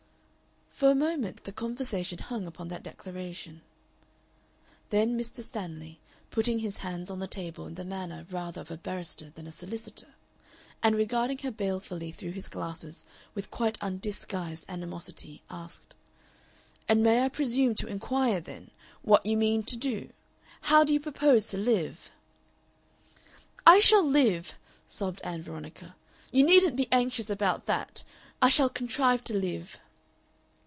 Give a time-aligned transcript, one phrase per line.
[0.71, 3.61] For a moment the conversation hung upon that declaration.
[4.89, 5.43] Then Mr.
[5.43, 5.99] Stanley,
[6.31, 9.51] putting his hands on the table in the manner rather of a barrister than a
[9.51, 10.15] solicitor,
[10.81, 15.93] and regarding her balefully through his glasses with quite undisguised animosity, asked,
[16.89, 18.71] "And may I presume to inquire, then,
[19.03, 20.09] what you mean to do?
[20.61, 22.09] how do you propose to live?"
[23.67, 24.55] "I shall live,"
[24.87, 25.95] sobbed Ann Veronica.
[26.31, 28.03] "You needn't be anxious about that!
[28.41, 29.79] I shall contrive to live."